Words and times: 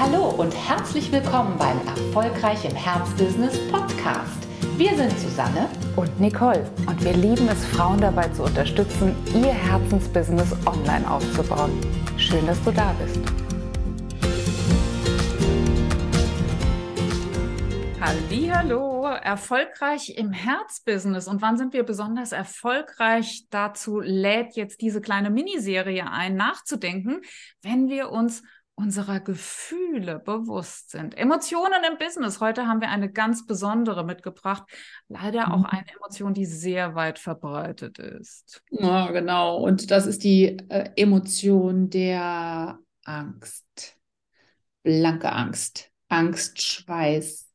Hallo 0.00 0.28
und 0.28 0.54
herzlich 0.54 1.10
willkommen 1.10 1.58
beim 1.58 1.76
Erfolgreich 1.84 2.64
im 2.64 2.76
Herzbusiness 2.76 3.58
Podcast. 3.68 4.46
Wir 4.76 4.94
sind 4.94 5.10
Susanne 5.18 5.68
und 5.96 6.20
Nicole 6.20 6.70
und 6.86 7.02
wir 7.02 7.14
lieben 7.14 7.48
es, 7.48 7.64
Frauen 7.66 8.00
dabei 8.00 8.28
zu 8.28 8.44
unterstützen, 8.44 9.16
ihr 9.34 9.52
Herzensbusiness 9.52 10.54
online 10.64 11.10
aufzubauen. 11.10 11.72
Schön, 12.16 12.46
dass 12.46 12.62
du 12.62 12.70
da 12.70 12.94
bist. 13.04 13.18
Hallo, 18.00 19.04
erfolgreich 19.04 20.16
im 20.16 20.32
Herzbusiness. 20.32 21.26
Und 21.26 21.42
wann 21.42 21.58
sind 21.58 21.72
wir 21.72 21.82
besonders 21.82 22.30
erfolgreich? 22.30 23.46
Dazu 23.50 24.00
lädt 24.00 24.54
jetzt 24.54 24.80
diese 24.80 25.00
kleine 25.00 25.30
Miniserie 25.30 26.08
ein, 26.08 26.36
nachzudenken, 26.36 27.22
wenn 27.62 27.88
wir 27.88 28.10
uns 28.10 28.42
unserer 28.78 29.18
Gefühle 29.18 30.20
bewusst 30.20 30.90
sind. 30.90 31.18
Emotionen 31.18 31.82
im 31.90 31.98
Business. 31.98 32.40
Heute 32.40 32.66
haben 32.66 32.80
wir 32.80 32.90
eine 32.90 33.10
ganz 33.10 33.44
besondere 33.44 34.04
mitgebracht. 34.04 34.64
Leider 35.08 35.52
auch 35.52 35.58
mhm. 35.58 35.66
eine 35.66 35.86
Emotion, 35.96 36.32
die 36.32 36.46
sehr 36.46 36.94
weit 36.94 37.18
verbreitet 37.18 37.98
ist. 37.98 38.62
Ja, 38.70 39.10
genau. 39.10 39.58
Und 39.58 39.90
das 39.90 40.06
ist 40.06 40.22
die 40.22 40.58
äh, 40.68 40.90
Emotion 40.96 41.90
der 41.90 42.78
Angst. 43.04 43.96
Blanke 44.84 45.32
Angst. 45.32 45.90
Angstschweiß. 46.08 47.50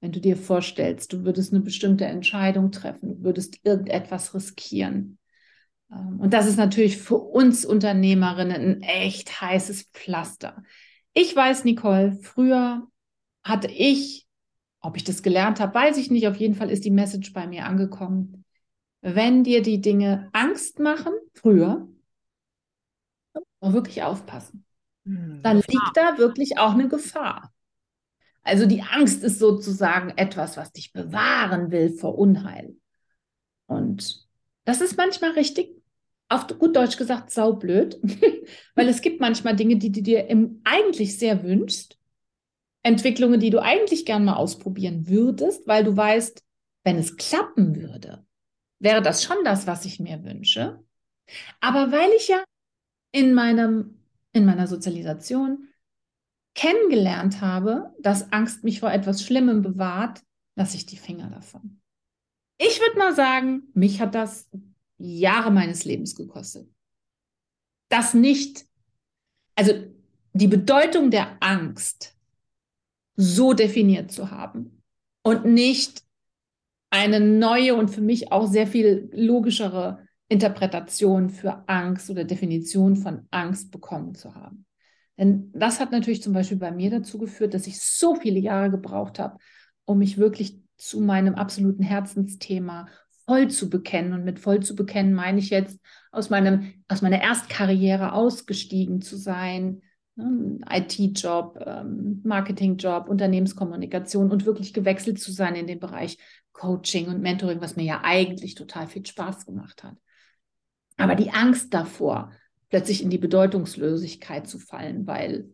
Wenn 0.00 0.12
du 0.12 0.20
dir 0.20 0.36
vorstellst, 0.36 1.12
du 1.12 1.24
würdest 1.24 1.52
eine 1.52 1.62
bestimmte 1.62 2.06
Entscheidung 2.06 2.72
treffen, 2.72 3.18
du 3.18 3.22
würdest 3.22 3.58
irgendetwas 3.62 4.34
riskieren 4.34 5.18
und 6.18 6.30
das 6.32 6.46
ist 6.46 6.56
natürlich 6.56 6.98
für 6.98 7.16
uns 7.16 7.64
Unternehmerinnen 7.64 8.56
ein 8.62 8.82
echt 8.82 9.40
heißes 9.40 9.90
Pflaster. 9.92 10.62
Ich 11.12 11.34
weiß, 11.36 11.64
Nicole, 11.64 12.18
früher 12.22 12.86
hatte 13.42 13.68
ich, 13.68 14.26
ob 14.80 14.96
ich 14.96 15.04
das 15.04 15.22
gelernt 15.22 15.60
habe, 15.60 15.74
weiß 15.74 15.98
ich 15.98 16.10
nicht. 16.10 16.26
Auf 16.28 16.36
jeden 16.36 16.54
Fall 16.54 16.70
ist 16.70 16.84
die 16.84 16.90
Message 16.90 17.32
bei 17.32 17.46
mir 17.46 17.66
angekommen. 17.66 18.44
Wenn 19.02 19.44
dir 19.44 19.62
die 19.62 19.80
Dinge 19.80 20.30
Angst 20.32 20.78
machen, 20.78 21.12
früher, 21.34 21.88
auch 23.60 23.72
wirklich 23.72 24.02
aufpassen. 24.02 24.64
Hm, 25.04 25.40
Dann 25.42 25.56
liegt 25.56 25.96
da 25.96 26.16
wirklich 26.18 26.58
auch 26.58 26.72
eine 26.72 26.88
Gefahr. 26.88 27.52
Also 28.42 28.66
die 28.66 28.82
Angst 28.82 29.22
ist 29.22 29.38
sozusagen 29.38 30.10
etwas, 30.16 30.56
was 30.56 30.72
dich 30.72 30.92
bewahren 30.92 31.70
will 31.70 31.90
vor 31.90 32.18
Unheil. 32.18 32.76
Und 33.66 34.26
das 34.64 34.80
ist 34.80 34.96
manchmal 34.96 35.32
richtig 35.32 35.81
auf 36.32 36.46
gut 36.58 36.76
Deutsch 36.76 36.96
gesagt, 36.96 37.30
saublöd, 37.30 38.00
weil 38.74 38.88
es 38.88 39.00
gibt 39.00 39.20
manchmal 39.20 39.56
Dinge, 39.56 39.76
die 39.76 39.92
du 39.92 40.02
dir 40.02 40.28
eigentlich 40.64 41.18
sehr 41.18 41.42
wünschst, 41.42 41.98
Entwicklungen, 42.82 43.38
die 43.38 43.50
du 43.50 43.62
eigentlich 43.62 44.04
gern 44.04 44.24
mal 44.24 44.34
ausprobieren 44.34 45.06
würdest, 45.08 45.66
weil 45.66 45.84
du 45.84 45.96
weißt, 45.96 46.42
wenn 46.84 46.98
es 46.98 47.16
klappen 47.16 47.76
würde, 47.76 48.26
wäre 48.80 49.02
das 49.02 49.22
schon 49.22 49.36
das, 49.44 49.66
was 49.66 49.84
ich 49.84 50.00
mir 50.00 50.24
wünsche. 50.24 50.82
Aber 51.60 51.92
weil 51.92 52.10
ich 52.16 52.28
ja 52.28 52.42
in 53.12 53.34
meinem, 53.34 54.02
in 54.32 54.44
meiner 54.44 54.66
Sozialisation 54.66 55.68
kennengelernt 56.54 57.40
habe, 57.40 57.94
dass 58.00 58.32
Angst 58.32 58.64
mich 58.64 58.80
vor 58.80 58.90
etwas 58.90 59.22
Schlimmem 59.22 59.62
bewahrt, 59.62 60.22
lasse 60.56 60.76
ich 60.76 60.86
die 60.86 60.96
Finger 60.96 61.30
davon. 61.30 61.80
Ich 62.58 62.80
würde 62.80 62.98
mal 62.98 63.14
sagen, 63.14 63.62
mich 63.74 64.00
hat 64.00 64.14
das 64.14 64.50
Jahre 65.02 65.50
meines 65.50 65.84
Lebens 65.84 66.14
gekostet. 66.14 66.68
Das 67.88 68.14
nicht, 68.14 68.64
also 69.54 69.72
die 70.32 70.48
Bedeutung 70.48 71.10
der 71.10 71.36
Angst 71.40 72.16
so 73.16 73.52
definiert 73.52 74.10
zu 74.10 74.30
haben 74.30 74.82
und 75.22 75.44
nicht 75.44 76.02
eine 76.90 77.20
neue 77.20 77.74
und 77.74 77.88
für 77.88 78.00
mich 78.00 78.32
auch 78.32 78.46
sehr 78.46 78.66
viel 78.66 79.10
logischere 79.12 80.06
Interpretation 80.28 81.30
für 81.30 81.68
Angst 81.68 82.08
oder 82.08 82.24
Definition 82.24 82.96
von 82.96 83.26
Angst 83.30 83.70
bekommen 83.70 84.14
zu 84.14 84.34
haben. 84.34 84.66
Denn 85.18 85.50
das 85.52 85.80
hat 85.80 85.92
natürlich 85.92 86.22
zum 86.22 86.32
Beispiel 86.32 86.56
bei 86.56 86.70
mir 86.70 86.90
dazu 86.90 87.18
geführt, 87.18 87.54
dass 87.54 87.66
ich 87.66 87.80
so 87.80 88.14
viele 88.14 88.38
Jahre 88.38 88.70
gebraucht 88.70 89.18
habe, 89.18 89.38
um 89.84 89.98
mich 89.98 90.16
wirklich 90.16 90.58
zu 90.76 91.00
meinem 91.00 91.34
absoluten 91.34 91.82
Herzensthema 91.82 92.88
voll 93.32 93.48
zu 93.48 93.70
bekennen. 93.70 94.12
Und 94.12 94.24
mit 94.24 94.38
voll 94.38 94.60
zu 94.60 94.76
bekennen 94.76 95.14
meine 95.14 95.38
ich 95.38 95.48
jetzt, 95.48 95.80
aus, 96.10 96.28
meinem, 96.28 96.74
aus 96.88 97.00
meiner 97.00 97.22
Erstkarriere 97.22 98.12
ausgestiegen 98.12 99.00
zu 99.00 99.16
sein, 99.16 99.80
ne, 100.16 100.58
IT-Job, 100.68 101.58
ähm, 101.64 102.20
Marketing-Job, 102.24 103.08
Unternehmenskommunikation 103.08 104.30
und 104.30 104.44
wirklich 104.44 104.74
gewechselt 104.74 105.18
zu 105.18 105.32
sein 105.32 105.54
in 105.54 105.66
den 105.66 105.80
Bereich 105.80 106.18
Coaching 106.52 107.08
und 107.08 107.22
Mentoring, 107.22 107.62
was 107.62 107.76
mir 107.76 107.84
ja 107.84 108.02
eigentlich 108.04 108.54
total 108.54 108.86
viel 108.86 109.06
Spaß 109.06 109.46
gemacht 109.46 109.82
hat. 109.82 109.96
Aber 110.98 111.14
die 111.14 111.30
Angst 111.30 111.72
davor, 111.72 112.32
plötzlich 112.68 113.02
in 113.02 113.08
die 113.08 113.16
Bedeutungslosigkeit 113.16 114.46
zu 114.46 114.58
fallen, 114.58 115.06
weil 115.06 115.48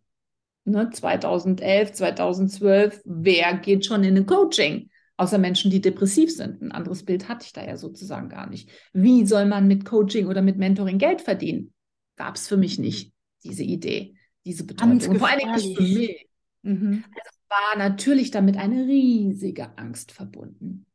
ne, 0.64 0.90
2011, 0.90 1.92
2012, 1.92 3.02
wer 3.04 3.56
geht 3.58 3.86
schon 3.86 4.02
in 4.02 4.16
ein 4.16 4.26
Coaching? 4.26 4.90
Außer 5.18 5.36
Menschen, 5.36 5.70
die 5.70 5.80
depressiv 5.80 6.34
sind. 6.34 6.62
Ein 6.62 6.72
anderes 6.72 7.04
Bild 7.04 7.28
hatte 7.28 7.44
ich 7.44 7.52
da 7.52 7.64
ja 7.64 7.76
sozusagen 7.76 8.28
gar 8.28 8.48
nicht. 8.48 8.70
Wie 8.92 9.26
soll 9.26 9.44
man 9.44 9.66
mit 9.66 9.84
Coaching 9.84 10.26
oder 10.26 10.40
mit 10.40 10.56
Mentoring 10.56 10.98
Geld 10.98 11.20
verdienen? 11.20 11.74
Gab 12.16 12.36
es 12.36 12.48
für 12.48 12.56
mich 12.56 12.78
nicht 12.78 13.12
diese 13.44 13.64
Idee, 13.64 14.14
diese 14.44 14.64
Bedeutung. 14.64 15.18
Vor 15.18 15.28
allem 15.28 15.52
nicht 15.52 15.76
für 15.76 15.82
mich. 15.82 16.28
Mhm. 16.62 17.04
Also 17.14 17.38
war 17.48 17.78
natürlich 17.78 18.30
damit 18.30 18.56
eine 18.56 18.86
riesige 18.86 19.76
Angst 19.76 20.12
verbunden, 20.12 20.86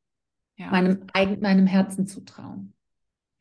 ja. 0.55 0.69
meinem, 0.69 1.07
meinem 1.41 1.67
Herzen 1.67 2.07
zu 2.07 2.21
trauen. 2.21 2.73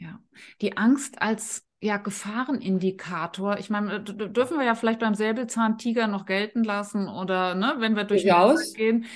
Ja, 0.02 0.18
die 0.60 0.76
Angst 0.76 1.22
als 1.22 1.64
ja, 1.80 1.96
Gefahrenindikator. 1.96 3.58
Ich 3.58 3.68
meine, 3.68 4.00
dürfen 4.00 4.56
wir 4.56 4.64
ja 4.64 4.76
vielleicht 4.76 5.00
beim 5.00 5.16
Säbelzahntiger 5.16 6.06
noch 6.06 6.26
gelten 6.26 6.62
lassen 6.62 7.08
oder 7.08 7.56
ne, 7.56 7.74
wenn 7.78 7.96
wir 7.96 8.04
durch 8.04 8.22
die 8.22 8.28
gehen. 8.74 9.06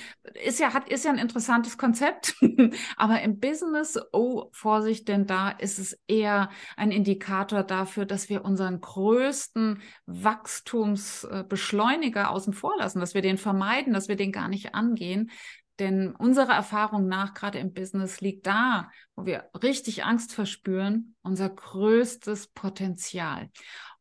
Ist 0.45 0.59
ja, 0.59 0.73
hat, 0.73 0.89
ist 0.89 1.05
ja 1.05 1.11
ein 1.11 1.17
interessantes 1.17 1.77
Konzept. 1.77 2.35
Aber 2.97 3.21
im 3.21 3.39
Business, 3.39 3.97
oh, 4.11 4.49
Vorsicht, 4.51 5.07
denn 5.07 5.25
da 5.25 5.49
ist 5.49 5.79
es 5.79 5.97
eher 6.07 6.49
ein 6.75 6.91
Indikator 6.91 7.63
dafür, 7.63 8.05
dass 8.05 8.27
wir 8.27 8.43
unseren 8.43 8.81
größten 8.81 9.81
Wachstumsbeschleuniger 10.05 12.31
außen 12.31 12.51
vor 12.51 12.75
lassen, 12.77 12.99
dass 12.99 13.13
wir 13.13 13.21
den 13.21 13.37
vermeiden, 13.37 13.93
dass 13.93 14.09
wir 14.09 14.17
den 14.17 14.33
gar 14.33 14.49
nicht 14.49 14.75
angehen. 14.75 15.31
Denn 15.79 16.15
unserer 16.15 16.53
Erfahrung 16.53 17.07
nach, 17.07 17.33
gerade 17.33 17.59
im 17.59 17.73
Business, 17.73 18.19
liegt 18.21 18.47
da, 18.47 18.89
wo 19.15 19.25
wir 19.25 19.49
richtig 19.61 20.03
Angst 20.03 20.33
verspüren, 20.33 21.15
unser 21.21 21.49
größtes 21.49 22.47
Potenzial. 22.47 23.49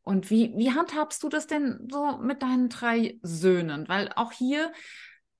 Und 0.02 0.30
wie, 0.30 0.54
wie 0.56 0.72
handhabst 0.72 1.22
du 1.22 1.28
das 1.28 1.46
denn 1.46 1.88
so 1.90 2.18
mit 2.18 2.42
deinen 2.42 2.68
drei 2.68 3.18
Söhnen? 3.22 3.88
Weil 3.88 4.10
auch 4.14 4.32
hier, 4.32 4.72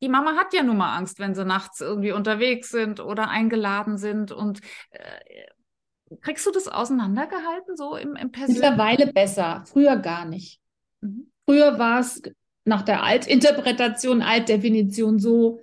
die 0.03 0.09
Mama 0.09 0.35
hat 0.35 0.53
ja 0.53 0.63
nun 0.63 0.77
mal 0.77 0.97
Angst, 0.97 1.21
wenn 1.21 1.35
sie 1.35 1.45
nachts 1.45 1.81
irgendwie 1.81 2.13
unterwegs 2.13 2.71
sind 2.71 3.01
oder 3.01 3.29
eingeladen 3.29 3.97
sind. 3.97 4.33
Und 4.33 4.61
äh, 4.91 6.17
kriegst 6.21 6.45
du 6.47 6.51
das 6.51 6.69
auseinandergehalten, 6.69 7.77
so 7.77 7.97
im, 7.97 8.17
im 8.17 8.31
Persönlichen? 8.31 8.69
Mittlerweile 8.71 9.13
besser, 9.13 9.63
früher 9.67 9.97
gar 9.97 10.25
nicht. 10.25 10.61
Mhm. 11.01 11.31
Früher 11.45 11.79
war 11.79 12.01
es 12.01 12.21
nach 12.65 12.83
der 12.83 13.05
Altinterpretation, 13.05 14.21
Altdefinition 14.21 15.21
so, 15.21 15.61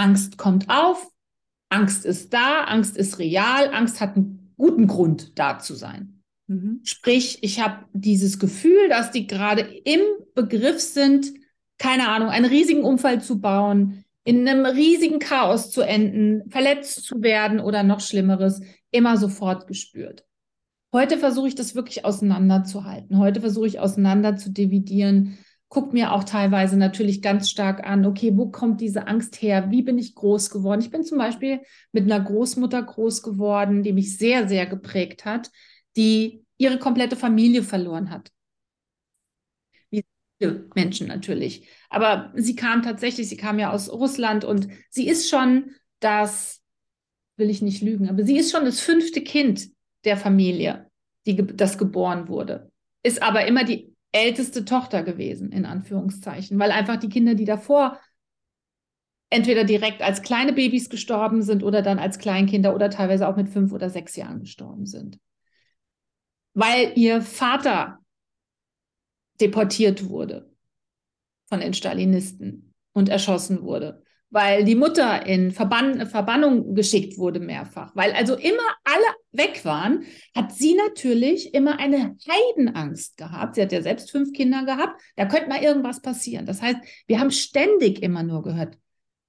Angst 0.00 0.38
kommt 0.38 0.70
auf, 0.70 1.10
Angst 1.68 2.06
ist 2.06 2.32
da, 2.32 2.64
Angst 2.64 2.96
ist 2.96 3.18
real, 3.18 3.72
Angst 3.74 4.00
hat 4.00 4.16
einen 4.16 4.54
guten 4.56 4.86
Grund 4.86 5.38
da 5.38 5.58
zu 5.58 5.74
sein. 5.74 6.22
Mhm. 6.46 6.80
Sprich, 6.84 7.38
ich 7.42 7.60
habe 7.60 7.84
dieses 7.92 8.38
Gefühl, 8.38 8.88
dass 8.88 9.10
die 9.10 9.26
gerade 9.26 9.60
im 9.60 10.00
Begriff 10.34 10.80
sind, 10.80 11.32
keine 11.76 12.08
Ahnung, 12.08 12.30
einen 12.30 12.46
riesigen 12.46 12.82
Unfall 12.82 13.20
zu 13.20 13.42
bauen, 13.42 14.04
in 14.24 14.48
einem 14.48 14.64
riesigen 14.64 15.18
Chaos 15.18 15.70
zu 15.70 15.82
enden, 15.82 16.50
verletzt 16.50 17.04
zu 17.04 17.22
werden 17.22 17.60
oder 17.60 17.82
noch 17.82 18.00
Schlimmeres, 18.00 18.62
immer 18.90 19.18
sofort 19.18 19.66
gespürt. 19.66 20.24
Heute 20.94 21.18
versuche 21.18 21.48
ich 21.48 21.54
das 21.54 21.74
wirklich 21.74 22.06
auseinanderzuhalten. 22.06 23.18
Heute 23.18 23.40
versuche 23.40 23.66
ich 23.66 23.78
auseinander 23.78 24.36
zu 24.36 24.50
dividieren, 24.50 25.38
gucke 25.70 25.92
mir 25.92 26.12
auch 26.12 26.24
teilweise 26.24 26.76
natürlich 26.76 27.22
ganz 27.22 27.48
stark 27.48 27.86
an, 27.86 28.04
okay, 28.04 28.36
wo 28.36 28.50
kommt 28.50 28.80
diese 28.80 29.06
Angst 29.06 29.40
her? 29.40 29.70
Wie 29.70 29.82
bin 29.82 29.98
ich 29.98 30.16
groß 30.16 30.50
geworden? 30.50 30.80
Ich 30.80 30.90
bin 30.90 31.04
zum 31.04 31.16
Beispiel 31.16 31.60
mit 31.92 32.04
einer 32.04 32.22
Großmutter 32.22 32.82
groß 32.82 33.22
geworden, 33.22 33.84
die 33.84 33.92
mich 33.92 34.18
sehr, 34.18 34.48
sehr 34.48 34.66
geprägt 34.66 35.24
hat, 35.24 35.50
die 35.96 36.44
ihre 36.58 36.80
komplette 36.80 37.14
Familie 37.14 37.62
verloren 37.62 38.10
hat. 38.10 38.32
Wie 39.90 40.04
viele 40.38 40.68
Menschen 40.74 41.06
natürlich. 41.06 41.68
Aber 41.88 42.32
sie 42.34 42.56
kam 42.56 42.82
tatsächlich, 42.82 43.28
sie 43.28 43.36
kam 43.36 43.60
ja 43.60 43.70
aus 43.70 43.92
Russland 43.92 44.44
und 44.44 44.66
sie 44.90 45.06
ist 45.08 45.30
schon 45.30 45.76
das, 46.00 46.62
will 47.36 47.48
ich 47.48 47.62
nicht 47.62 47.80
lügen, 47.80 48.08
aber 48.08 48.24
sie 48.24 48.38
ist 48.38 48.50
schon 48.50 48.64
das 48.64 48.80
fünfte 48.80 49.22
Kind 49.22 49.68
der 50.04 50.16
Familie, 50.16 50.90
die, 51.26 51.36
das 51.36 51.78
geboren 51.78 52.26
wurde. 52.26 52.72
Ist 53.04 53.22
aber 53.22 53.46
immer 53.46 53.62
die 53.62 53.89
älteste 54.12 54.64
Tochter 54.64 55.02
gewesen, 55.02 55.52
in 55.52 55.64
Anführungszeichen, 55.64 56.58
weil 56.58 56.72
einfach 56.72 56.96
die 56.96 57.08
Kinder, 57.08 57.34
die 57.34 57.44
davor 57.44 58.00
entweder 59.30 59.64
direkt 59.64 60.02
als 60.02 60.22
kleine 60.22 60.52
Babys 60.52 60.90
gestorben 60.90 61.42
sind 61.42 61.62
oder 61.62 61.82
dann 61.82 61.98
als 61.98 62.18
Kleinkinder 62.18 62.74
oder 62.74 62.90
teilweise 62.90 63.28
auch 63.28 63.36
mit 63.36 63.48
fünf 63.48 63.72
oder 63.72 63.88
sechs 63.88 64.16
Jahren 64.16 64.40
gestorben 64.40 64.86
sind. 64.86 65.18
Weil 66.52 66.92
ihr 66.96 67.22
Vater 67.22 68.00
deportiert 69.40 70.08
wurde 70.08 70.50
von 71.48 71.60
den 71.60 71.74
Stalinisten 71.74 72.74
und 72.92 73.08
erschossen 73.08 73.62
wurde 73.62 74.02
weil 74.30 74.64
die 74.64 74.76
Mutter 74.76 75.26
in 75.26 75.50
Verbann 75.50 76.06
Verbannung 76.06 76.74
geschickt 76.74 77.18
wurde 77.18 77.40
mehrfach, 77.40 77.90
weil 77.94 78.12
also 78.12 78.34
immer 78.36 78.62
alle 78.84 79.04
weg 79.32 79.64
waren, 79.64 80.04
hat 80.34 80.52
sie 80.52 80.74
natürlich 80.74 81.52
immer 81.52 81.78
eine 81.78 82.16
Heidenangst 82.28 83.16
gehabt. 83.16 83.56
Sie 83.56 83.62
hat 83.62 83.72
ja 83.72 83.82
selbst 83.82 84.10
fünf 84.10 84.32
Kinder 84.32 84.64
gehabt, 84.64 85.00
da 85.16 85.26
könnte 85.26 85.48
mal 85.48 85.62
irgendwas 85.62 86.00
passieren. 86.00 86.46
Das 86.46 86.62
heißt, 86.62 86.78
wir 87.06 87.20
haben 87.20 87.30
ständig 87.30 88.02
immer 88.02 88.22
nur 88.22 88.42
gehört, 88.42 88.78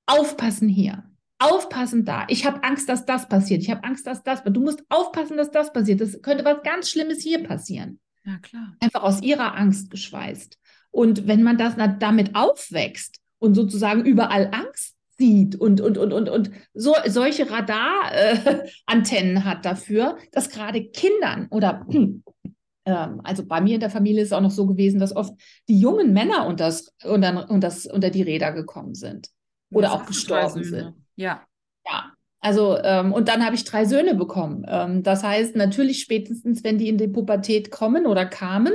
aufpassen 0.05 0.69
hier, 0.69 1.03
aufpassen 1.39 2.05
da. 2.05 2.25
Ich 2.29 2.45
habe 2.45 2.63
Angst, 2.63 2.87
dass 2.87 3.05
das 3.05 3.27
passiert. 3.27 3.61
Ich 3.61 3.71
habe 3.71 3.83
Angst, 3.83 4.05
dass 4.05 4.23
das. 4.23 4.43
Du 4.43 4.61
musst 4.61 4.83
aufpassen, 4.89 5.37
dass 5.37 5.51
das 5.51 5.73
passiert. 5.73 6.01
Das 6.01 6.21
könnte 6.21 6.45
was 6.45 6.61
ganz 6.63 6.89
Schlimmes 6.89 7.21
hier 7.21 7.43
passieren. 7.43 7.99
Ja, 8.23 8.37
klar. 8.37 8.75
Einfach 8.79 9.01
aus 9.01 9.21
ihrer 9.21 9.57
Angst 9.57 9.89
geschweißt. 9.89 10.59
Und 10.91 11.27
wenn 11.27 11.41
man 11.41 11.57
das 11.57 11.75
damit 11.99 12.35
aufwächst, 12.35 13.20
und 13.41 13.55
sozusagen 13.55 14.05
überall 14.05 14.51
Angst 14.53 14.95
sieht 15.17 15.55
und, 15.55 15.81
und, 15.81 15.97
und, 15.97 16.13
und, 16.13 16.29
und 16.29 16.51
so, 16.73 16.95
solche 17.07 17.49
Radarantennen 17.49 19.37
äh, 19.37 19.41
hat 19.41 19.65
dafür, 19.65 20.17
dass 20.31 20.49
gerade 20.49 20.85
Kindern 20.85 21.47
oder 21.49 21.85
ähm, 22.85 23.21
also 23.23 23.45
bei 23.45 23.59
mir 23.59 23.75
in 23.75 23.79
der 23.79 23.89
Familie 23.89 24.21
ist 24.21 24.29
es 24.29 24.33
auch 24.33 24.41
noch 24.41 24.51
so 24.51 24.67
gewesen, 24.67 24.99
dass 24.99 25.15
oft 25.15 25.33
die 25.67 25.79
jungen 25.79 26.13
Männer 26.13 26.45
unter, 26.45 26.65
das, 26.65 26.93
unter, 27.03 27.49
unter, 27.49 27.73
unter 27.91 28.09
die 28.09 28.21
Räder 28.21 28.51
gekommen 28.51 28.93
sind 28.93 29.29
oder 29.71 29.87
das 29.87 29.95
auch 29.95 30.05
gestorben 30.05 30.63
sind. 30.63 30.93
Ja. 31.15 31.41
Ja. 31.85 32.11
Also, 32.39 32.77
ähm, 32.79 33.11
und 33.13 33.27
dann 33.27 33.45
habe 33.45 33.55
ich 33.55 33.63
drei 33.63 33.85
Söhne 33.85 34.15
bekommen. 34.15 34.65
Ähm, 34.67 35.03
das 35.03 35.23
heißt, 35.23 35.55
natürlich 35.55 36.01
spätestens, 36.01 36.63
wenn 36.63 36.77
die 36.77 36.89
in 36.89 36.97
die 36.97 37.07
Pubertät 37.07 37.71
kommen 37.71 38.05
oder 38.05 38.25
kamen, 38.25 38.73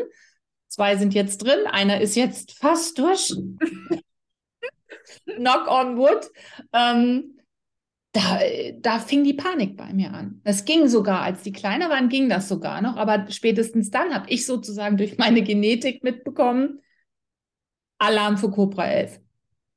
zwei 0.69 0.97
sind 0.97 1.15
jetzt 1.15 1.39
drin, 1.39 1.67
einer 1.71 2.01
ist 2.01 2.17
jetzt 2.17 2.59
fast 2.59 2.99
durch. 2.99 3.33
knock 5.27 5.69
on 5.69 5.97
wood, 5.97 6.31
ähm, 6.73 7.37
da, 8.13 8.41
da 8.79 8.99
fing 8.99 9.25
die 9.25 9.35
Panik 9.35 9.77
bei 9.77 9.93
mir 9.93 10.13
an. 10.13 10.41
Das 10.45 10.65
ging 10.65 10.89
sogar, 10.89 11.21
als 11.21 11.43
die 11.43 11.53
kleiner 11.53 11.91
waren, 11.91 12.09
ging 12.09 12.29
das 12.29 12.49
sogar 12.49 12.81
noch, 12.81 12.97
aber 12.97 13.27
spätestens 13.31 13.91
dann 13.91 14.15
habe 14.15 14.31
ich 14.31 14.47
sozusagen 14.47 14.97
durch 14.97 15.19
meine 15.19 15.43
Genetik 15.43 16.03
mitbekommen, 16.03 16.81
Alarm 17.99 18.39
für 18.39 18.51
Cobra 18.51 18.87
11. 18.87 19.21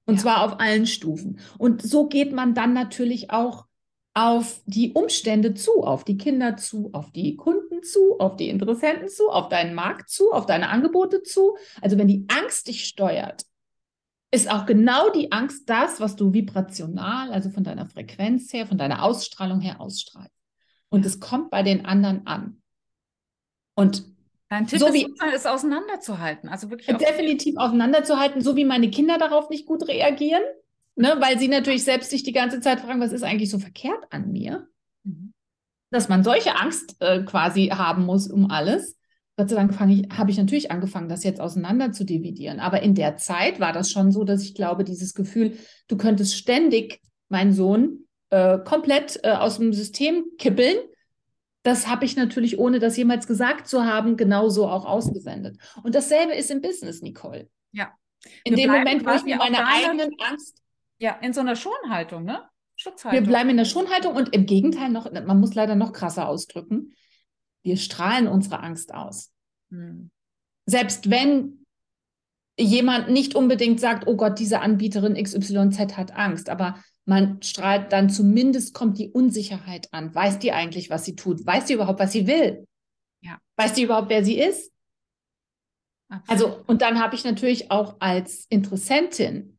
Und 0.06 0.16
ja. 0.16 0.22
zwar 0.22 0.44
auf 0.44 0.60
allen 0.60 0.88
Stufen. 0.88 1.40
Und 1.58 1.82
so 1.82 2.08
geht 2.08 2.32
man 2.32 2.54
dann 2.54 2.74
natürlich 2.74 3.30
auch 3.30 3.66
auf 4.14 4.62
die 4.66 4.94
Umstände 4.94 5.54
zu, 5.54 5.84
auf 5.84 6.04
die 6.04 6.18
Kinder 6.18 6.58
zu, 6.58 6.90
auf 6.94 7.12
die 7.12 7.36
Kunden 7.36 7.84
zu, 7.84 8.20
auf 8.20 8.36
die 8.36 8.50
Interessenten 8.50 9.08
zu, 9.08 9.30
auf 9.30 9.50
deinen 9.50 9.76
Markt 9.76 10.10
zu, 10.10 10.32
auf 10.32 10.46
deine 10.46 10.70
Angebote 10.70 11.24
zu. 11.24 11.58
Also 11.82 11.98
wenn 11.98 12.08
die 12.08 12.26
Angst 12.28 12.68
dich 12.68 12.86
steuert, 12.86 13.44
ist 14.32 14.50
auch 14.50 14.66
genau 14.66 15.10
die 15.10 15.32
Angst 15.32 15.70
das, 15.70 16.00
was 16.00 16.16
du 16.16 16.34
vibrational, 16.34 17.32
also 17.32 17.50
von 17.50 17.64
deiner 17.64 17.88
Frequenz 17.88 18.54
her, 18.54 18.68
von 18.68 18.78
deiner 18.78 19.04
Ausstrahlung 19.04 19.60
her 19.60 19.82
ausstrahlst. 19.82 20.36
Und 20.90 21.06
es 21.06 21.20
kommt 21.20 21.50
bei 21.50 21.64
den 21.64 21.86
anderen 21.86 22.28
an. 22.28 22.62
Und 23.76 24.04
Dein 24.50 24.66
Tipp 24.66 24.80
so 24.80 24.88
ist, 24.88 24.94
wie, 24.94 25.08
es 25.34 25.46
auseinanderzuhalten. 25.46 26.50
Also 26.50 26.72
wirklich 26.72 26.98
definitiv 26.98 27.56
auseinanderzuhalten, 27.58 28.42
so 28.42 28.56
wie 28.56 28.66
meine 28.66 28.90
Kinder 28.90 29.20
darauf 29.20 29.50
nicht 29.52 29.68
gut 29.68 29.88
reagieren, 29.88 30.42
ne, 30.96 31.16
weil 31.20 31.38
sie 31.38 31.48
natürlich 31.48 31.84
selbst 31.84 32.10
sich 32.10 32.24
die 32.24 32.32
ganze 32.32 32.60
Zeit 32.60 32.82
fragen, 32.82 33.00
was 33.00 33.12
ist 33.12 33.24
eigentlich 33.24 33.52
so 33.52 33.60
verkehrt 33.60 34.12
an 34.12 34.32
mir? 34.32 34.68
Mhm. 35.04 35.34
Dass 35.92 36.10
man 36.10 36.24
solche 36.24 36.56
Angst 36.56 36.96
äh, 37.00 37.24
quasi 37.24 37.68
haben 37.68 38.06
muss 38.06 38.28
um 38.28 38.50
alles. 38.50 38.99
Gott 39.40 39.48
sei 39.48 39.56
Dank 39.56 39.80
habe 39.80 40.32
ich 40.32 40.38
natürlich 40.38 40.70
angefangen, 40.70 41.08
das 41.08 41.24
jetzt 41.24 41.40
auseinander 41.40 41.94
zu 41.94 42.04
dividieren. 42.04 42.60
Aber 42.60 42.82
in 42.82 42.94
der 42.94 43.16
Zeit 43.16 43.62
war 43.62 43.72
das 43.72 43.90
schon 43.90 44.12
so, 44.12 44.26
dass 44.26 44.44
ich 44.44 44.54
glaube, 44.54 44.84
dieses 44.84 45.14
Gefühl, 45.14 45.58
du 45.88 45.96
könntest 45.96 46.36
ständig 46.36 47.00
meinen 47.30 47.54
Sohn 47.54 48.06
äh, 48.32 48.60
komplett 48.60 49.18
äh, 49.24 49.30
aus 49.30 49.58
dem 49.58 49.72
System 49.72 50.26
kippeln, 50.38 50.76
das 51.64 51.88
habe 51.88 52.04
ich 52.04 52.18
natürlich, 52.18 52.60
ohne 52.60 52.80
das 52.80 52.98
jemals 52.98 53.28
gesagt 53.28 53.70
zu 53.70 53.86
haben, 53.86 54.18
genauso 54.18 54.68
auch 54.68 54.84
ausgesendet. 54.84 55.58
Und 55.84 55.96
dasselbe 55.96 56.34
ist 56.34 56.52
im 56.52 56.60
Business, 56.60 57.02
Nicole. 57.02 57.48
Ja. 57.72 57.94
In 58.44 58.58
Wir 58.58 58.66
dem 58.66 58.72
Moment, 58.74 59.06
wo 59.06 59.12
ich 59.12 59.24
mir 59.24 59.38
meine 59.38 59.66
eigenen 59.66 60.10
Angst. 60.20 60.62
Ja, 60.98 61.18
in 61.22 61.32
so 61.32 61.40
einer 61.40 61.56
Schonhaltung, 61.56 62.26
ne? 62.26 62.42
Schutzhaltung. 62.76 63.22
Wir 63.22 63.26
bleiben 63.26 63.50
in 63.52 63.56
der 63.56 63.64
Schonhaltung 63.64 64.18
und 64.18 64.36
im 64.36 64.46
Gegenteil 64.46 64.90
noch, 64.90 65.10
man 65.10 65.40
muss 65.40 65.56
leider 65.56 65.76
noch 65.76 65.94
krasser 65.94 66.28
ausdrücken 66.28 66.94
wir 67.64 67.78
strahlen 67.78 68.28
unsere 68.28 68.62
Angst 68.62 68.94
aus. 68.94 69.32
Mhm. 69.70 70.10
Selbst 70.66 71.10
wenn 71.10 71.66
jemand 72.60 73.10
nicht 73.10 73.36
unbedingt 73.36 73.80
sagt, 73.80 74.08
oh 74.08 74.16
Gott, 74.16 74.40
diese 74.40 74.60
Anbieterin 74.62 75.22
XYZ 75.22 75.98
hat 75.98 76.16
Angst, 76.16 76.50
aber 76.50 76.84
man 77.06 77.42
strahlt 77.42 77.92
dann 77.92 78.10
zumindest 78.10 78.74
kommt 78.74 78.98
die 79.00 79.10
Unsicherheit 79.10 79.88
an. 79.94 80.14
Weiß 80.14 80.40
die 80.40 80.52
eigentlich, 80.52 80.90
was 80.90 81.06
sie 81.06 81.16
tut? 81.16 81.46
Weiß 81.46 81.66
die 81.66 81.74
überhaupt, 81.74 82.00
was 82.00 82.12
sie 82.12 82.28
will? 82.28 82.68
Ja. 83.22 83.40
Weiß 83.56 83.74
die 83.74 83.84
überhaupt, 83.84 84.10
wer 84.10 84.24
sie 84.24 84.40
ist? 84.40 84.72
Absolut. 86.10 86.30
Also, 86.30 86.64
und 86.68 86.82
dann 86.82 87.00
habe 87.00 87.16
ich 87.16 87.24
natürlich 87.24 87.72
auch 87.72 87.98
als 88.00 88.46
Interessentin 88.50 89.59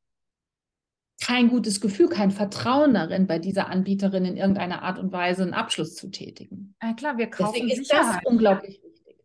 kein 1.20 1.49
gutes 1.49 1.81
Gefühl, 1.81 2.08
kein 2.08 2.31
Vertrauen 2.31 2.94
darin, 2.94 3.26
bei 3.26 3.38
dieser 3.38 3.69
Anbieterin 3.69 4.25
in 4.25 4.37
irgendeiner 4.37 4.82
Art 4.82 4.99
und 4.99 5.12
Weise 5.12 5.43
einen 5.43 5.55
Abschluss 5.55 5.94
zu 5.94 6.11
tätigen. 6.11 6.75
Ja, 6.82 6.94
klar, 6.94 7.19
wir 7.19 7.28
kaufen 7.28 7.52
Deswegen 7.55 7.70
ist 7.70 7.88
Sicherheit. 7.88 8.22
das 8.22 8.31
unglaublich 8.32 8.81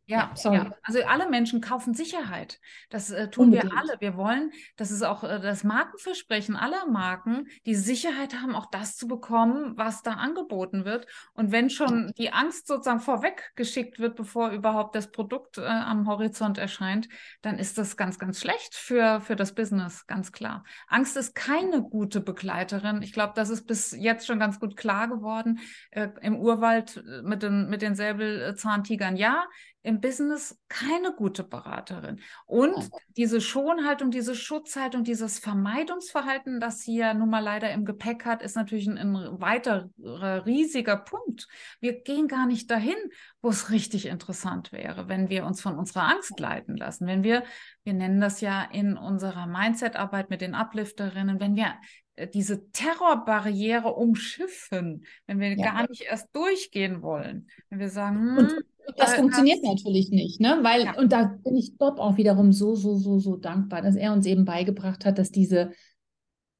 ja, 0.08 0.32
ja, 0.44 0.72
also 0.84 1.04
alle 1.04 1.28
Menschen 1.30 1.62
kaufen 1.62 1.96
Sicherheit. 1.96 2.60
Das 2.90 3.10
äh, 3.10 3.30
tun 3.30 3.46
Unbedingt. 3.46 3.72
wir 3.72 3.80
alle. 3.80 3.96
Wir 4.00 4.16
wollen, 4.18 4.52
das 4.78 4.92
ist 4.92 5.02
auch 5.02 5.24
äh, 5.24 5.40
das 5.40 5.64
Markenversprechen 5.64 6.56
aller 6.56 6.86
Marken, 6.86 7.48
die 7.66 7.74
Sicherheit 7.74 8.36
haben, 8.40 8.54
auch 8.56 8.68
das 8.68 8.98
zu 8.98 9.08
bekommen, 9.08 9.74
was 9.78 10.04
da 10.04 10.12
angeboten 10.12 10.86
wird. 10.86 11.08
Und 11.34 11.52
wenn 11.52 11.72
schon 11.72 12.12
die 12.20 12.32
Angst 12.32 12.68
sozusagen 12.68 13.00
vorweggeschickt 13.00 13.98
wird, 13.98 14.16
bevor 14.16 14.52
überhaupt 14.52 14.96
das 14.96 15.12
Produkt 15.12 15.58
äh, 15.58 15.66
am 15.66 16.08
Horizont 16.08 16.60
erscheint, 16.60 17.10
dann 17.42 17.58
ist 17.58 17.80
das 17.80 17.98
ganz, 17.98 18.20
ganz 18.20 18.40
schlecht 18.40 18.76
für, 18.76 19.22
für 19.22 19.36
das 19.36 19.56
Business, 19.56 20.06
ganz 20.06 20.32
klar. 20.32 20.66
Angst 20.88 21.18
ist 21.18 21.34
keine 21.34 21.82
gute 21.82 22.22
Begleiterin. 22.22 23.02
Ich 23.02 23.12
glaube, 23.12 23.34
das 23.36 23.50
ist 23.50 23.66
bis 23.66 23.92
jetzt 23.92 24.28
schon 24.28 24.38
ganz 24.38 24.60
gut 24.60 24.78
klar 24.78 25.08
geworden. 25.08 25.60
Äh, 25.90 26.10
Im 26.22 26.38
Urwald 26.38 26.98
äh, 26.98 27.24
mit 27.24 27.42
den, 27.42 27.70
mit 27.70 27.82
den 27.82 27.96
Säbelzahntigern, 27.96 29.16
ja 29.16 29.46
im 29.86 30.02
Business 30.02 30.60
keine 30.68 31.14
gute 31.14 31.44
Beraterin. 31.44 32.20
Und 32.46 32.90
diese 33.18 33.40
Schonhaltung, 33.40 34.10
diese 34.10 34.34
Schutzhaltung, 34.34 35.04
dieses 35.04 35.38
Vermeidungsverhalten, 35.38 36.60
das 36.60 36.82
sie 36.82 36.98
ja 36.98 37.14
nun 37.14 37.30
mal 37.30 37.44
leider 37.44 37.72
im 37.72 37.86
Gepäck 37.86 38.26
hat, 38.26 38.42
ist 38.42 38.56
natürlich 38.56 38.88
ein, 38.88 38.98
ein 38.98 39.40
weiterer 39.40 40.46
riesiger 40.46 40.98
Punkt. 40.98 41.48
Wir 41.80 42.02
gehen 42.02 42.28
gar 42.28 42.48
nicht 42.48 42.72
dahin, 42.72 42.98
wo 43.42 43.50
es 43.50 43.70
richtig 43.70 44.08
interessant 44.08 44.72
wäre, 44.72 45.08
wenn 45.08 45.30
wir 45.30 45.46
uns 45.46 45.62
von 45.62 45.78
unserer 45.78 46.10
Angst 46.10 46.40
leiten 46.40 46.76
lassen. 46.78 47.06
Wenn 47.06 47.24
wir, 47.24 47.44
wir 47.84 47.94
nennen 47.94 48.20
das 48.20 48.42
ja 48.42 48.64
in 48.64 48.98
unserer 48.98 49.46
Mindset-Arbeit 49.46 50.32
mit 50.32 50.42
den 50.42 50.56
Uplifterinnen, 50.56 51.40
wenn 51.40 51.56
wir 51.56 51.76
äh, 52.16 52.28
diese 52.28 52.72
Terrorbarriere 52.72 53.94
umschiffen, 53.94 55.06
wenn 55.28 55.40
wir 55.40 55.56
ja. 55.56 55.64
gar 55.64 55.88
nicht 55.88 56.02
erst 56.02 56.36
durchgehen 56.36 57.04
wollen, 57.04 57.50
wenn 57.70 57.80
wir 57.80 57.90
sagen, 57.90 58.38
hm, 58.38 58.64
das 58.98 59.14
äh, 59.14 59.18
funktioniert 59.18 59.64
natürlich 59.64 60.10
nicht, 60.10 60.40
ne? 60.40 60.60
Weil, 60.62 60.86
ja. 60.86 60.98
und 60.98 61.12
da 61.12 61.38
bin 61.44 61.56
ich 61.56 61.78
Bob 61.78 62.00
auch 62.00 62.18
wiederum 62.18 62.52
so, 62.52 62.76
so, 62.76 62.96
so, 62.96 63.20
so 63.20 63.36
dankbar, 63.36 63.82
dass 63.82 63.96
er 63.96 64.14
uns 64.14 64.26
eben 64.26 64.46
beigebracht 64.46 65.06
hat, 65.06 65.18
dass 65.18 65.32
diese, 65.32 65.72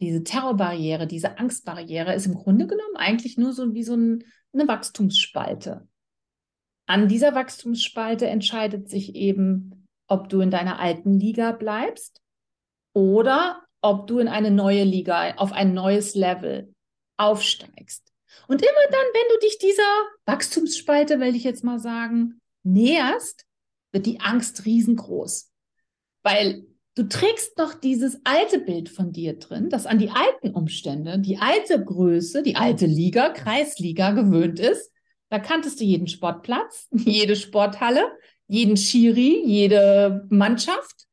diese 0.02 0.24
Terrorbarriere, 0.24 1.08
diese 1.08 1.38
Angstbarriere 1.38 2.14
ist 2.14 2.26
im 2.26 2.36
Grunde 2.36 2.68
genommen 2.68 2.96
eigentlich 2.96 3.38
nur 3.38 3.54
so 3.54 3.74
wie 3.74 3.84
so 3.84 3.96
ein, 3.96 4.24
eine 4.54 4.68
Wachstumsspalte. 4.68 5.88
An 6.88 7.08
dieser 7.08 7.34
Wachstumsspalte 7.34 8.28
entscheidet 8.28 8.90
sich 8.90 9.16
eben, 9.16 9.88
ob 10.08 10.30
du 10.30 10.42
in 10.42 10.52
deiner 10.52 10.80
alten 10.80 11.20
Liga 11.20 11.52
bleibst 11.52 12.22
oder 12.94 13.64
ob 13.82 14.08
du 14.08 14.20
in 14.20 14.28
eine 14.28 14.52
neue 14.52 14.84
Liga, 14.84 15.36
auf 15.36 15.52
ein 15.52 15.74
neues 15.74 16.16
Level 16.16 16.74
aufsteigst. 17.18 18.15
Und 18.48 18.62
immer 18.62 18.92
dann, 18.92 19.06
wenn 19.14 19.34
du 19.34 19.40
dich 19.46 19.58
dieser 19.58 19.84
Wachstumsspalte, 20.26 21.20
will 21.20 21.36
ich 21.36 21.44
jetzt 21.44 21.64
mal 21.64 21.80
sagen, 21.80 22.40
näherst, 22.64 23.46
wird 23.92 24.06
die 24.06 24.20
Angst 24.20 24.66
riesengroß. 24.66 25.52
Weil 26.24 26.66
du 26.96 27.04
trägst 27.04 27.58
noch 27.58 27.74
dieses 27.74 28.20
alte 28.24 28.60
Bild 28.60 28.90
von 28.90 29.12
dir 29.12 29.38
drin, 29.38 29.70
das 29.70 29.86
an 29.86 30.00
die 30.00 30.10
alten 30.10 30.52
Umstände, 30.52 31.20
die 31.20 31.38
alte 31.38 31.84
Größe, 31.84 32.44
die 32.44 32.56
alte 32.56 32.86
Liga, 32.86 33.30
Kreisliga 33.30 34.12
gewöhnt 34.12 34.60
ist. 34.60 34.92
Da 35.30 35.40
kanntest 35.40 35.80
du 35.80 35.84
jeden 35.84 36.08
Sportplatz, 36.08 36.88
jede 36.92 37.36
Sporthalle, 37.36 38.12
jeden 38.48 38.78
Schiri, 38.78 39.44
jede 39.46 40.26
Mannschaft. 40.30 41.05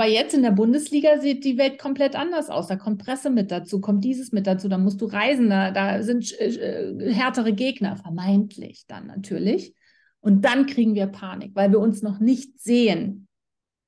Aber 0.00 0.08
jetzt 0.08 0.32
in 0.32 0.40
der 0.40 0.52
Bundesliga 0.52 1.18
sieht 1.18 1.44
die 1.44 1.58
Welt 1.58 1.78
komplett 1.78 2.16
anders 2.16 2.48
aus. 2.48 2.68
Da 2.68 2.76
kommt 2.76 3.04
Presse 3.04 3.28
mit 3.28 3.50
dazu, 3.50 3.82
kommt 3.82 4.02
dieses 4.02 4.32
mit 4.32 4.46
dazu, 4.46 4.66
da 4.66 4.78
musst 4.78 5.02
du 5.02 5.04
reisen, 5.04 5.50
da, 5.50 5.72
da 5.72 6.02
sind 6.02 6.32
äh, 6.40 6.46
äh, 6.46 7.12
härtere 7.12 7.52
Gegner, 7.52 7.98
vermeintlich 7.98 8.86
dann 8.86 9.08
natürlich. 9.08 9.74
Und 10.20 10.46
dann 10.46 10.64
kriegen 10.64 10.94
wir 10.94 11.06
Panik, 11.06 11.54
weil 11.54 11.70
wir 11.70 11.80
uns 11.80 12.00
noch 12.00 12.18
nicht 12.18 12.58
sehen, 12.58 13.28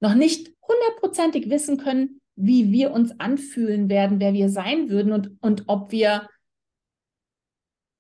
noch 0.01 0.15
nicht 0.15 0.53
hundertprozentig 0.69 1.49
wissen 1.49 1.79
können, 1.79 2.21
wie 2.37 2.71
wir 2.71 2.93
uns 2.93 3.19
anfühlen 3.19 3.89
werden, 3.89 4.21
wer 4.21 4.35
wir 4.35 4.51
sein 4.51 4.91
würden 4.91 5.13
und, 5.13 5.31
und 5.41 5.65
ob 5.69 5.93
wir 5.93 6.29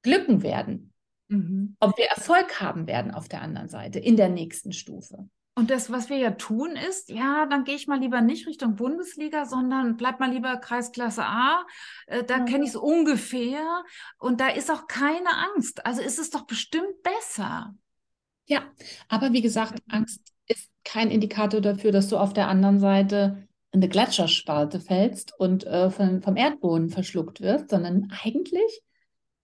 glücken 0.02 0.42
werden, 0.42 0.92
mhm. 1.28 1.76
ob 1.81 1.97
wir 1.97 2.04
Erfolg 2.14 2.61
haben 2.61 2.87
werden 2.87 3.11
auf 3.11 3.31
der 3.31 3.40
anderen 3.40 3.71
Seite 3.71 4.00
in 4.00 4.19
der 4.19 4.28
nächsten 4.28 4.73
Stufe. 4.73 5.31
Und 5.54 5.71
das, 5.71 5.90
was 5.90 6.09
wir 6.09 6.16
ja 6.16 6.30
tun, 6.30 6.76
ist, 6.76 7.11
ja, 7.11 7.44
dann 7.44 7.64
gehe 7.64 7.75
ich 7.75 7.87
mal 7.87 8.00
lieber 8.00 8.23
nicht 8.23 8.47
Richtung 8.47 8.75
Bundesliga, 8.75 9.44
sondern 9.44 9.99
bleib 9.99 10.18
mal 10.18 10.30
lieber 10.30 10.56
Kreisklasse 10.56 11.25
A. 11.25 11.66
Äh, 12.06 12.25
da 12.25 12.38
ja. 12.38 12.44
kenne 12.44 12.64
ich 12.64 12.71
es 12.71 12.76
ungefähr 12.76 13.85
und 14.18 14.40
da 14.40 14.49
ist 14.49 14.71
auch 14.71 14.87
keine 14.87 15.28
Angst. 15.54 15.85
Also 15.85 16.00
ist 16.00 16.18
es 16.18 16.30
doch 16.30 16.47
bestimmt 16.47 17.02
besser. 17.02 17.75
Ja, 18.47 18.62
aber 19.09 19.32
wie 19.32 19.42
gesagt, 19.42 19.82
Angst 19.88 20.32
ist 20.47 20.71
kein 20.85 21.11
Indikator 21.11 21.61
dafür, 21.61 21.92
dass 21.92 22.09
du 22.09 22.16
auf 22.16 22.32
der 22.32 22.49
anderen 22.49 22.80
Seite 22.80 23.47
in 23.73 23.80
eine 23.80 23.88
Gletscherspalte 23.88 24.80
fällst 24.80 25.38
und 25.38 25.64
äh, 25.66 25.90
von, 25.90 26.23
vom 26.23 26.37
Erdboden 26.37 26.88
verschluckt 26.88 27.42
wirst, 27.42 27.68
sondern 27.68 28.11
eigentlich 28.25 28.82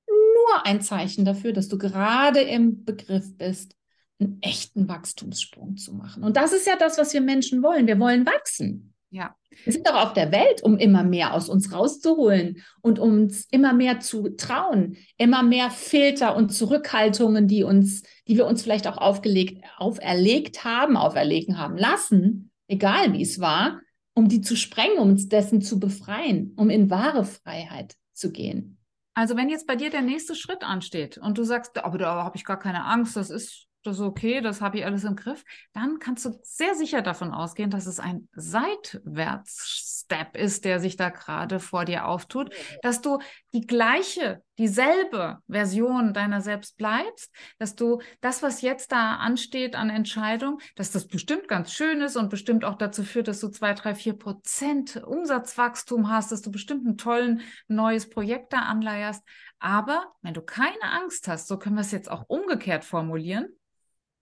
nur 0.06 0.66
ein 0.66 0.80
Zeichen 0.80 1.26
dafür, 1.26 1.52
dass 1.52 1.68
du 1.68 1.76
gerade 1.76 2.40
im 2.40 2.84
Begriff 2.84 3.36
bist, 3.36 3.77
einen 4.20 4.38
echten 4.42 4.88
Wachstumssprung 4.88 5.76
zu 5.76 5.94
machen. 5.94 6.24
Und 6.24 6.36
das 6.36 6.52
ist 6.52 6.66
ja 6.66 6.76
das, 6.76 6.98
was 6.98 7.12
wir 7.12 7.20
Menschen 7.20 7.62
wollen. 7.62 7.86
Wir 7.86 7.98
wollen 7.98 8.26
wachsen. 8.26 8.94
Ja. 9.10 9.34
Wir 9.64 9.72
sind 9.72 9.86
doch 9.86 9.94
auf 9.94 10.12
der 10.12 10.30
Welt, 10.32 10.62
um 10.62 10.76
immer 10.76 11.02
mehr 11.02 11.34
aus 11.34 11.48
uns 11.48 11.72
rauszuholen 11.72 12.62
und 12.82 12.98
uns 12.98 13.46
immer 13.50 13.72
mehr 13.72 14.00
zu 14.00 14.28
trauen, 14.36 14.96
immer 15.16 15.42
mehr 15.42 15.70
Filter 15.70 16.36
und 16.36 16.50
Zurückhaltungen, 16.50 17.48
die 17.48 17.64
uns, 17.64 18.02
die 18.28 18.36
wir 18.36 18.46
uns 18.46 18.62
vielleicht 18.62 18.86
auch 18.86 18.98
aufgelegt, 18.98 19.64
auferlegt 19.78 20.64
haben, 20.64 20.96
auferlegen 20.96 21.58
haben 21.58 21.76
lassen, 21.76 22.50
egal 22.68 23.14
wie 23.14 23.22
es 23.22 23.40
war, 23.40 23.80
um 24.14 24.28
die 24.28 24.42
zu 24.42 24.56
sprengen, 24.56 24.98
um 24.98 25.10
uns 25.10 25.28
dessen 25.28 25.62
zu 25.62 25.80
befreien, 25.80 26.52
um 26.56 26.70
in 26.70 26.90
wahre 26.90 27.24
Freiheit 27.24 27.96
zu 28.12 28.30
gehen. 28.30 28.78
Also 29.14 29.36
wenn 29.36 29.48
jetzt 29.48 29.66
bei 29.66 29.74
dir 29.74 29.90
der 29.90 30.02
nächste 30.02 30.36
Schritt 30.36 30.62
ansteht 30.62 31.18
und 31.18 31.38
du 31.38 31.44
sagst, 31.44 31.82
aber 31.82 31.98
da 31.98 32.24
habe 32.24 32.36
ich 32.36 32.44
gar 32.44 32.58
keine 32.58 32.84
Angst, 32.84 33.16
das 33.16 33.30
ist 33.30 33.67
das 33.84 33.96
ist 33.96 34.02
okay, 34.02 34.40
das 34.40 34.60
habe 34.60 34.78
ich 34.78 34.86
alles 34.86 35.04
im 35.04 35.16
Griff, 35.16 35.44
dann 35.72 35.98
kannst 35.98 36.24
du 36.24 36.38
sehr 36.42 36.74
sicher 36.74 37.02
davon 37.02 37.32
ausgehen, 37.32 37.70
dass 37.70 37.86
es 37.86 38.00
ein 38.00 38.28
Seitwärts-Step 38.34 40.36
ist, 40.36 40.64
der 40.64 40.80
sich 40.80 40.96
da 40.96 41.10
gerade 41.10 41.60
vor 41.60 41.84
dir 41.84 42.06
auftut, 42.06 42.54
dass 42.82 43.00
du 43.00 43.18
die 43.54 43.66
gleiche, 43.66 44.42
dieselbe 44.58 45.38
Version 45.48 46.12
deiner 46.12 46.40
selbst 46.40 46.76
bleibst, 46.76 47.32
dass 47.58 47.76
du 47.76 48.00
das, 48.20 48.42
was 48.42 48.62
jetzt 48.62 48.92
da 48.92 49.16
ansteht 49.16 49.76
an 49.76 49.90
Entscheidung, 49.90 50.60
dass 50.74 50.90
das 50.90 51.06
bestimmt 51.06 51.46
ganz 51.46 51.72
schön 51.72 52.00
ist 52.00 52.16
und 52.16 52.30
bestimmt 52.30 52.64
auch 52.64 52.76
dazu 52.76 53.04
führt, 53.04 53.28
dass 53.28 53.40
du 53.40 53.48
zwei, 53.48 53.74
drei, 53.74 53.94
vier 53.94 54.14
Prozent 54.14 54.96
Umsatzwachstum 54.96 56.10
hast, 56.10 56.32
dass 56.32 56.42
du 56.42 56.50
bestimmt 56.50 56.86
ein 56.86 56.96
tolles 56.96 57.40
neues 57.68 58.10
Projekt 58.10 58.52
da 58.52 58.62
anleierst. 58.62 59.22
Aber 59.60 60.12
wenn 60.22 60.34
du 60.34 60.42
keine 60.42 60.82
Angst 60.82 61.28
hast, 61.28 61.48
so 61.48 61.58
können 61.58 61.76
wir 61.76 61.82
es 61.82 61.90
jetzt 61.90 62.10
auch 62.10 62.24
umgekehrt 62.28 62.84
formulieren, 62.84 63.48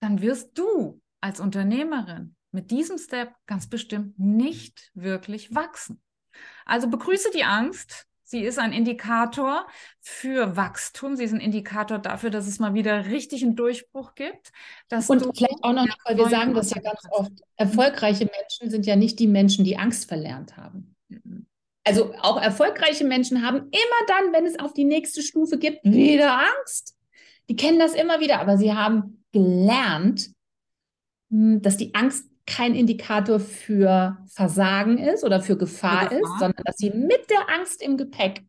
dann 0.00 0.20
wirst 0.20 0.58
du 0.58 1.00
als 1.20 1.40
Unternehmerin 1.40 2.36
mit 2.52 2.70
diesem 2.70 2.98
Step 2.98 3.32
ganz 3.46 3.68
bestimmt 3.68 4.18
nicht 4.18 4.90
wirklich 4.94 5.54
wachsen. 5.54 6.00
Also 6.64 6.88
begrüße 6.88 7.30
die 7.34 7.44
Angst. 7.44 8.06
Sie 8.28 8.40
ist 8.40 8.58
ein 8.58 8.72
Indikator 8.72 9.68
für 10.00 10.56
Wachstum. 10.56 11.14
Sie 11.14 11.24
ist 11.24 11.32
ein 11.32 11.40
Indikator 11.40 11.98
dafür, 11.98 12.30
dass 12.30 12.48
es 12.48 12.58
mal 12.58 12.74
wieder 12.74 13.06
richtig 13.06 13.44
einen 13.44 13.54
Durchbruch 13.54 14.16
gibt. 14.16 14.50
Und 14.90 15.36
vielleicht 15.36 15.62
auch 15.62 15.72
noch, 15.72 15.84
Nicole, 15.84 16.16
wir 16.18 16.28
sagen 16.28 16.52
das 16.52 16.70
ja 16.70 16.80
ganz 16.80 17.00
oft. 17.10 17.30
Erfolgreiche 17.56 18.24
Menschen 18.24 18.70
sind 18.70 18.84
ja 18.84 18.96
nicht 18.96 19.20
die 19.20 19.28
Menschen, 19.28 19.64
die 19.64 19.78
Angst 19.78 20.08
verlernt 20.08 20.56
haben. 20.56 20.96
Mhm. 21.08 21.46
Also 21.84 22.14
auch 22.20 22.42
erfolgreiche 22.42 23.04
Menschen 23.04 23.46
haben 23.46 23.58
immer 23.58 24.06
dann, 24.08 24.32
wenn 24.32 24.44
es 24.44 24.58
auf 24.58 24.72
die 24.72 24.84
nächste 24.84 25.22
Stufe 25.22 25.56
gibt, 25.56 25.84
wieder 25.84 26.36
Angst. 26.36 26.96
Die 27.48 27.54
kennen 27.54 27.78
das 27.78 27.94
immer 27.94 28.18
wieder, 28.18 28.40
aber 28.40 28.58
sie 28.58 28.72
haben 28.72 29.24
gelernt, 29.36 30.30
hm, 31.30 31.60
dass 31.60 31.76
die 31.76 31.94
Angst 31.94 32.24
kein 32.46 32.74
Indikator 32.74 33.40
für 33.40 34.18
Versagen 34.28 34.98
ist 34.98 35.24
oder 35.24 35.40
für 35.40 35.58
Gefahr, 35.58 36.08
Gefahr, 36.08 36.20
ist, 36.20 36.38
sondern 36.38 36.64
dass 36.64 36.76
sie 36.76 36.90
mit 36.90 37.28
der 37.28 37.50
Angst 37.50 37.82
im 37.82 37.96
Gepäck 37.96 38.44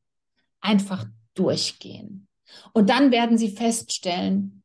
einfach 0.61 1.05
durchgehen. 1.33 2.27
Und 2.73 2.89
dann 2.89 3.11
werden 3.11 3.37
sie 3.37 3.49
feststellen, 3.49 4.63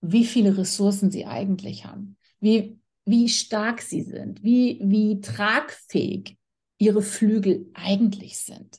wie 0.00 0.24
viele 0.24 0.56
Ressourcen 0.56 1.10
sie 1.10 1.26
eigentlich 1.26 1.86
haben, 1.86 2.16
wie, 2.40 2.78
wie 3.04 3.28
stark 3.28 3.80
sie 3.80 4.02
sind, 4.02 4.44
wie, 4.44 4.80
wie 4.84 5.20
tragfähig 5.20 6.36
ihre 6.78 7.02
Flügel 7.02 7.70
eigentlich 7.74 8.38
sind. 8.38 8.78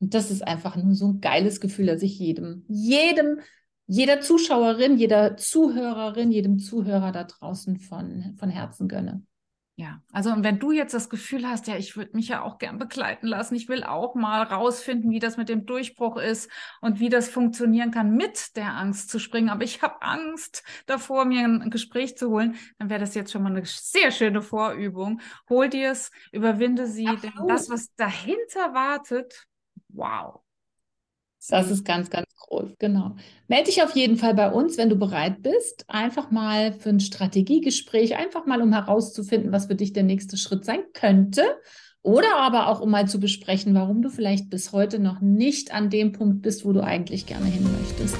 Und 0.00 0.14
das 0.14 0.30
ist 0.30 0.42
einfach 0.42 0.76
nur 0.76 0.94
so 0.94 1.08
ein 1.08 1.20
geiles 1.20 1.60
Gefühl, 1.60 1.86
dass 1.86 2.02
ich 2.02 2.18
jedem, 2.18 2.64
jedem 2.68 3.40
jeder 3.88 4.20
Zuschauerin, 4.20 4.98
jeder 4.98 5.36
Zuhörerin, 5.38 6.30
jedem 6.30 6.58
Zuhörer 6.58 7.10
da 7.10 7.24
draußen 7.24 7.78
von, 7.78 8.36
von 8.38 8.50
Herzen 8.50 8.86
gönne. 8.86 9.22
Ja, 9.76 10.02
also 10.12 10.30
und 10.30 10.42
wenn 10.42 10.58
du 10.58 10.72
jetzt 10.72 10.92
das 10.92 11.08
Gefühl 11.08 11.48
hast, 11.48 11.68
ja, 11.68 11.76
ich 11.76 11.96
würde 11.96 12.16
mich 12.16 12.28
ja 12.28 12.42
auch 12.42 12.58
gern 12.58 12.78
begleiten 12.78 13.28
lassen, 13.28 13.54
ich 13.54 13.68
will 13.68 13.84
auch 13.84 14.16
mal 14.16 14.42
rausfinden, 14.42 15.12
wie 15.12 15.20
das 15.20 15.36
mit 15.36 15.48
dem 15.48 15.66
Durchbruch 15.66 16.16
ist 16.16 16.50
und 16.80 16.98
wie 16.98 17.08
das 17.08 17.28
funktionieren 17.28 17.92
kann, 17.92 18.10
mit 18.10 18.56
der 18.56 18.74
Angst 18.74 19.08
zu 19.08 19.20
springen, 19.20 19.48
aber 19.48 19.62
ich 19.62 19.80
habe 19.80 20.02
Angst 20.02 20.64
davor, 20.86 21.24
mir 21.24 21.44
ein 21.44 21.70
Gespräch 21.70 22.18
zu 22.18 22.28
holen, 22.28 22.56
dann 22.78 22.90
wäre 22.90 22.98
das 23.00 23.14
jetzt 23.14 23.30
schon 23.30 23.44
mal 23.44 23.56
eine 23.56 23.64
sehr 23.64 24.10
schöne 24.10 24.42
Vorübung. 24.42 25.20
Hol 25.48 25.68
dir 25.68 25.92
es, 25.92 26.10
überwinde 26.32 26.88
sie, 26.88 27.06
Ach, 27.08 27.20
denn 27.20 27.32
das, 27.46 27.70
was 27.70 27.94
dahinter 27.94 28.74
wartet, 28.74 29.46
wow. 29.90 30.42
Das 31.48 31.70
ist 31.70 31.84
ganz, 31.84 32.10
ganz 32.10 32.26
groß, 32.36 32.72
genau. 32.78 33.16
Melde 33.46 33.66
dich 33.66 33.82
auf 33.82 33.94
jeden 33.94 34.16
Fall 34.16 34.34
bei 34.34 34.50
uns, 34.50 34.76
wenn 34.76 34.90
du 34.90 34.96
bereit 34.96 35.42
bist. 35.42 35.84
Einfach 35.88 36.30
mal 36.30 36.72
für 36.72 36.90
ein 36.90 37.00
Strategiegespräch, 37.00 38.16
einfach 38.16 38.44
mal, 38.44 38.60
um 38.60 38.72
herauszufinden, 38.72 39.52
was 39.52 39.66
für 39.66 39.74
dich 39.74 39.92
der 39.92 40.02
nächste 40.02 40.36
Schritt 40.36 40.64
sein 40.64 40.80
könnte. 40.92 41.42
Oder 42.02 42.36
aber 42.36 42.68
auch, 42.68 42.80
um 42.80 42.90
mal 42.90 43.08
zu 43.08 43.20
besprechen, 43.20 43.74
warum 43.74 44.02
du 44.02 44.10
vielleicht 44.10 44.50
bis 44.50 44.72
heute 44.72 44.98
noch 44.98 45.20
nicht 45.20 45.72
an 45.72 45.90
dem 45.90 46.12
Punkt 46.12 46.42
bist, 46.42 46.64
wo 46.64 46.72
du 46.72 46.82
eigentlich 46.82 47.26
gerne 47.26 47.46
hin 47.46 47.66
möchtest. 47.80 48.16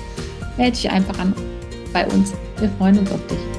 Melde 0.57 0.77
dich 0.77 0.91
einfach 0.91 1.19
an 1.19 1.35
bei 1.93 2.07
uns. 2.07 2.33
Wir 2.59 2.69
freuen 2.71 2.99
uns 2.99 3.11
auf 3.11 3.27
dich. 3.29 3.58